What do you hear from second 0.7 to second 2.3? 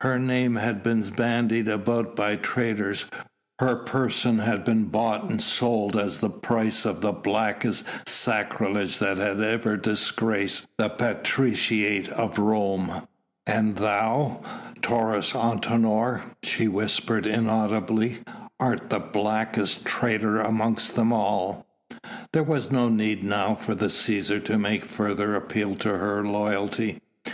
been bandied about